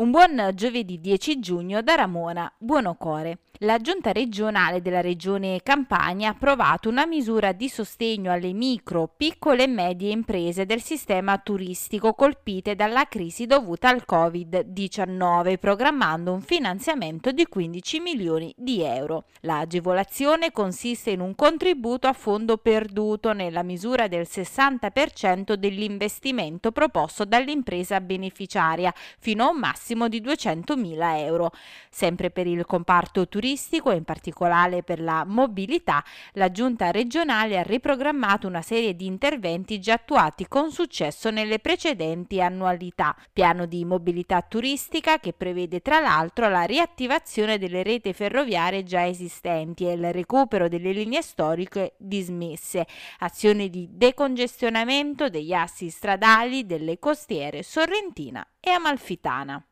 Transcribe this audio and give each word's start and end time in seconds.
Un 0.00 0.10
buon 0.10 0.52
giovedì 0.54 0.98
10 0.98 1.40
giugno 1.40 1.82
da 1.82 1.94
Ramona 1.94 2.50
Buonocore. 2.56 3.40
La 3.64 3.76
giunta 3.76 4.12
regionale 4.12 4.80
della 4.80 5.02
regione 5.02 5.60
Campania 5.62 6.28
ha 6.28 6.30
approvato 6.30 6.88
una 6.88 7.04
misura 7.04 7.52
di 7.52 7.68
sostegno 7.68 8.32
alle 8.32 8.54
micro, 8.54 9.12
piccole 9.14 9.64
e 9.64 9.66
medie 9.66 10.10
imprese 10.12 10.64
del 10.64 10.80
sistema 10.80 11.36
turistico 11.36 12.14
colpite 12.14 12.74
dalla 12.74 13.04
crisi 13.04 13.44
dovuta 13.44 13.90
al 13.90 14.04
Covid-19, 14.08 15.58
programmando 15.58 16.32
un 16.32 16.40
finanziamento 16.40 17.32
di 17.32 17.44
15 17.44 18.00
milioni 18.00 18.54
di 18.56 18.82
euro. 18.82 19.24
L'agevolazione 19.40 20.52
consiste 20.52 21.10
in 21.10 21.20
un 21.20 21.34
contributo 21.34 22.06
a 22.06 22.14
fondo 22.14 22.56
perduto 22.56 23.34
nella 23.34 23.62
misura 23.62 24.08
del 24.08 24.26
60% 24.26 25.52
dell'investimento 25.52 26.72
proposto 26.72 27.26
dall'impresa 27.26 28.00
beneficiaria, 28.00 28.94
fino 29.18 29.44
a 29.44 29.50
un 29.50 29.58
massimo 29.58 29.88
di 30.08 30.20
200 30.20 30.76
mila 30.76 31.18
euro. 31.18 31.50
Sempre 31.88 32.30
per 32.30 32.46
il 32.46 32.64
comparto 32.66 33.28
turistico 33.28 33.90
e 33.90 33.96
in 33.96 34.04
particolare 34.04 34.82
per 34.82 35.00
la 35.00 35.24
mobilità, 35.26 36.04
la 36.32 36.50
Giunta 36.50 36.90
regionale 36.90 37.58
ha 37.58 37.62
riprogrammato 37.62 38.46
una 38.46 38.62
serie 38.62 38.94
di 38.94 39.06
interventi 39.06 39.78
già 39.78 39.94
attuati 39.94 40.46
con 40.48 40.70
successo 40.70 41.30
nelle 41.30 41.58
precedenti 41.58 42.40
annualità. 42.40 43.14
Piano 43.32 43.66
di 43.66 43.84
mobilità 43.84 44.40
turistica 44.42 45.18
che 45.18 45.32
prevede 45.32 45.80
tra 45.80 46.00
l'altro 46.00 46.48
la 46.48 46.62
riattivazione 46.62 47.58
delle 47.58 47.82
reti 47.82 48.12
ferroviarie 48.12 48.82
già 48.82 49.06
esistenti 49.06 49.86
e 49.86 49.92
il 49.92 50.12
recupero 50.12 50.68
delle 50.68 50.92
linee 50.92 51.22
storiche 51.22 51.94
dismesse, 51.98 52.86
azioni 53.18 53.70
di 53.70 53.88
decongestionamento 53.90 55.28
degli 55.28 55.52
assi 55.52 55.90
stradali 55.90 56.66
delle 56.66 56.98
costiere 56.98 57.62
sorrentina 57.62 58.46
e 58.60 58.70
amalfitana. 58.70 59.64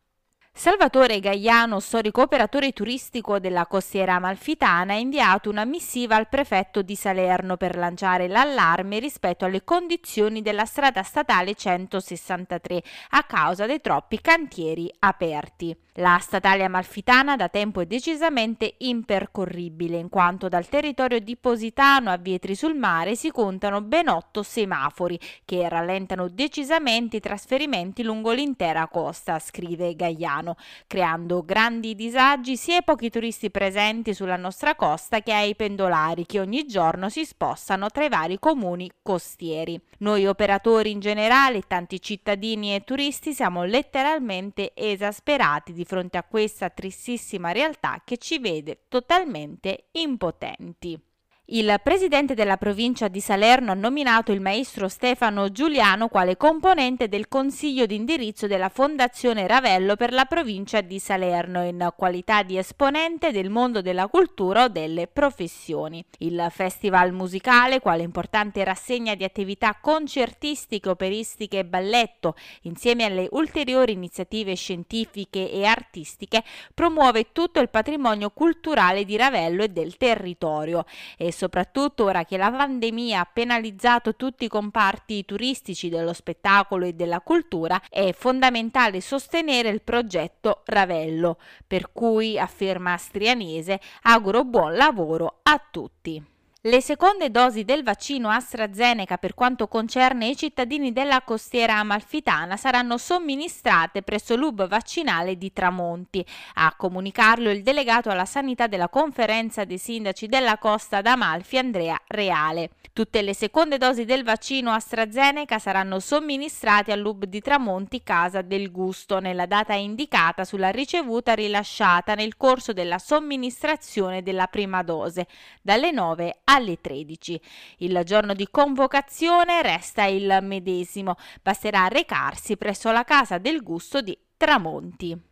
Salvatore 0.59 1.21
Gaiano, 1.21 1.79
storico 1.79 2.23
operatore 2.23 2.73
turistico 2.73 3.39
della 3.39 3.67
costiera 3.67 4.17
amalfitana, 4.17 4.95
ha 4.95 4.97
inviato 4.97 5.51
una 5.51 5.65
missiva 5.65 6.17
al 6.17 6.29
prefetto 6.29 6.83
di 6.83 6.97
Salerno 6.97 7.57
per 7.57 7.77
lanciare 7.77 8.27
l'allarme 8.27 8.99
rispetto 8.99 9.45
alle 9.45 9.63
condizioni 9.63 10.43
della 10.43 10.65
strada 10.65 11.05
statale 11.05 11.55
163 11.55 12.83
a 13.11 13.23
causa 13.23 13.67
dei 13.67 13.81
troppi 13.81 14.21
cantieri 14.21 14.93
aperti. 14.99 15.77
La 15.99 16.19
statale 16.21 16.63
amalfitana 16.63 17.35
da 17.35 17.49
tempo 17.49 17.81
è 17.81 17.87
decisamente 17.87 18.75
impercorribile, 18.79 19.97
in 19.97 20.09
quanto 20.09 20.49
dal 20.49 20.69
territorio 20.69 21.19
di 21.19 21.37
Positano 21.37 22.11
a 22.11 22.17
Vietri 22.17 22.55
sul 22.55 22.77
Mare 22.77 23.17
si 23.17 23.33
contano 23.33 23.81
ben 23.81 24.09
otto 24.09 24.45
semafori 24.45 25.19
che 25.45 25.69
rallentano 25.69 26.29
decisamente 26.29 27.17
i 27.17 27.21
trasferimenti 27.21 28.05
lungo 28.05 28.31
l'intera 28.31 28.87
costa, 28.87 29.41
scrive 29.41 29.97
Gaiano, 29.97 30.48
creando 30.87 31.45
grandi 31.45 31.95
disagi 31.95 32.57
sia 32.57 32.77
ai 32.77 32.85
pochi 32.85 33.11
turisti 33.11 33.51
presenti 33.51 34.15
sulla 34.15 34.37
nostra 34.37 34.75
costa 34.75 35.21
che 35.21 35.33
ai 35.33 35.55
pendolari 35.55 36.27
che 36.27 36.41
ogni 36.41 36.67
giorno 36.67 37.09
si 37.09 37.25
spostano 37.25 37.89
tra 37.89 38.05
i 38.05 38.09
vari 38.09 38.39
comuni 38.39 38.91
costieri. 39.03 39.81
Noi 39.99 40.27
operatori 40.27 40.91
in 40.91 41.01
generale, 41.01 41.63
tanti 41.67 42.01
cittadini 42.01 42.75
e 42.75 42.85
turisti 42.85 43.33
siamo 43.33 43.65
letteralmente 43.65 44.73
esasperati 44.75 45.73
di 45.73 45.85
fronte 45.85 46.19
a 46.19 46.23
questa 46.23 46.71
tristissima 46.71 47.53
realtà 47.53 48.03
che 48.05 48.19
ci 48.19 48.39
vede 48.39 48.85
totalmente 48.89 49.89
impotenti. 49.93 51.08
Il 51.51 51.81
presidente 51.83 52.35
della 52.35 52.59
provincia 52.59 53.09
di 53.09 53.21
Salerno 53.21 53.71
ha 53.71 53.75
nominato 53.75 54.33
il 54.33 54.41
maestro 54.43 54.87
Stefano 54.87 55.51
Giuliano 55.51 56.09
quale 56.09 56.37
componente 56.37 57.09
del 57.09 57.27
consiglio 57.27 57.87
di 57.87 57.95
indirizzo 57.95 58.47
della 58.47 58.69
Fondazione 58.69 59.47
Ravello 59.47 59.97
per 59.97 60.13
la 60.13 60.27
provincia 60.27 60.83
di 60.83 60.99
Salerno 60.99 61.65
in 61.65 61.91
qualità 61.97 62.43
di 62.43 62.59
esponente 62.59 63.33
del 63.33 63.49
mondo 63.49 63.81
della 63.81 64.09
cultura 64.09 64.65
o 64.65 64.69
delle 64.69 65.07
professioni. 65.07 66.05
Il 66.19 66.49
festival 66.51 67.13
musicale, 67.13 67.81
quale 67.81 68.03
importante 68.03 68.63
rassegna 68.63 69.15
di 69.15 69.25
attività 69.25 69.79
concertistiche, 69.81 70.91
operistiche 70.91 71.61
e 71.61 71.65
balletto, 71.65 72.37
insieme 72.65 73.05
alle 73.05 73.27
ulteriori 73.31 73.93
iniziative 73.93 74.55
scientifiche 74.55 75.51
e 75.51 75.65
artistiche, 75.65 76.45
promuove 76.75 77.33
tutto 77.33 77.59
il 77.59 77.71
patrimonio 77.71 78.29
culturale 78.29 79.07
di 79.07 79.17
Ravello 79.17 79.63
e 79.63 79.69
del 79.69 79.97
territorio 79.97 80.85
e 81.17 81.37
soprattutto 81.39 82.03
ora 82.03 82.25
che 82.25 82.37
la 82.37 82.51
pandemia 82.51 83.21
ha 83.21 83.31
penalizzato 83.33 84.17
tutti 84.17 84.47
i 84.47 84.49
comparti 84.49 85.25
turistici 85.25 85.89
dello 85.89 86.13
spettacolo 86.13 86.85
e 86.85 86.95
della 86.95 87.21
cultura, 87.21 87.81
è 87.89 88.13
fondamentale 88.13 89.01
sostenere 89.01 89.69
il 89.69 89.83
progetto 89.83 90.63
Ravello, 90.65 91.39
per 91.65 91.93
cui, 91.93 92.41
afferma 92.41 92.95
Astrianese, 92.95 93.79
auguro 94.03 94.43
buon 94.43 94.75
lavoro 94.75 95.39
a 95.45 95.63
tutti. 95.71 96.38
Le 96.63 96.81
seconde 96.81 97.31
dosi 97.31 97.65
del 97.65 97.85
vaccino 97.85 98.31
AstraZeneca 98.31 99.17
per 99.17 99.35
quanto 99.35 99.69
concerne 99.69 100.27
i 100.27 100.37
cittadini 100.37 100.93
della 100.93 101.23
costiera 101.23 101.77
amalfitana 101.77 102.57
saranno 102.57 102.99
somministrate 102.99 104.03
presso 104.03 104.35
l'UB 104.35 104.67
vaccinale 104.67 105.39
di 105.39 105.53
Tramonti. 105.53 106.27
A 106.55 106.75
comunicarlo 106.77 107.49
il 107.51 107.63
delegato 107.63 108.11
alla 108.11 108.25
sanità 108.25 108.67
della 108.67 108.89
conferenza 108.89 109.65
dei 109.65 109.79
sindaci 109.79 110.27
della 110.27 110.59
costa 110.59 111.01
d'Amalfi 111.01 111.59
Andrea 111.59 111.97
Reale. 112.09 112.71
Tutte 112.93 113.23
le 113.23 113.35
seconde 113.35 113.79
dosi 113.79 114.05
del 114.05 114.25
vaccino 114.25 114.73
AstraZeneca 114.73 115.61
saranno 115.61 116.01
somministrate 116.01 116.91
all'UB 116.91 117.27
di 117.27 117.41
Tramonti 117.41 118.03
Casa 118.03 118.43
del 118.43 118.73
Gusto 118.73 119.21
nella 119.21 119.47
data 119.47 119.75
indicata 119.75 120.45
sulla 120.45 120.71
ricevuta 120.71 121.35
rilasciata 121.35 122.17
nel 122.17 122.37
corso 122.37 122.73
della 122.73 122.99
somministrazione 122.99 124.25
della 124.25 124.49
prima 124.49 124.83
dose, 124.83 125.29
dalle 125.63 125.93
9 125.93 126.41
alle 126.59 126.81
13. 126.81 127.41
Il 127.79 128.01
giorno 128.05 128.35
di 128.35 128.49
convocazione 128.51 129.63
resta 129.63 130.05
il 130.05 130.39
medesimo, 130.43 131.17
basterà 131.43 131.89
recarsi 131.89 132.57
presso 132.57 132.91
la 132.93 133.05
Casa 133.05 133.39
del 133.39 133.63
Gusto 133.63 134.01
di 134.01 134.17
Tramonti. 134.37 135.29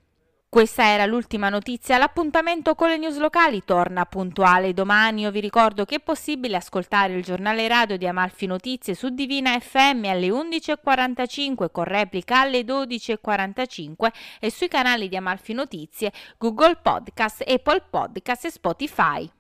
Questa 0.49 0.87
era 0.87 1.05
l'ultima 1.05 1.51
notizia, 1.51 1.99
l'appuntamento 1.99 2.75
con 2.75 2.89
le 2.89 2.97
news 2.97 3.19
locali 3.19 3.63
torna 3.65 4.07
puntuale 4.07 4.73
domani. 4.73 5.23
Io 5.23 5.31
vi 5.31 5.41
ricordo 5.41 5.85
che 5.85 5.97
è 5.97 6.01
possibile 6.01 6.57
ascoltare 6.57 7.13
il 7.13 7.23
giornale 7.23 7.69
radio 7.69 7.99
di 7.99 8.07
Amalfi 8.07 8.47
Notizie 8.47 8.95
su 8.95 9.11
Divina 9.11 9.59
FM 9.59 10.05
alle 10.07 10.29
11.45 10.29 11.71
con 11.71 11.85
replica 11.85 12.41
alle 12.41 12.61
12.45 12.63 14.09
e 14.41 14.51
sui 14.51 14.69
canali 14.69 15.09
di 15.09 15.17
Amalfi 15.17 15.53
Notizie, 15.53 16.11
Google 16.39 16.77
Podcast, 16.77 17.43
Apple 17.47 17.85
Podcast 17.91 18.47
e 18.47 18.51
Spotify. 18.51 19.31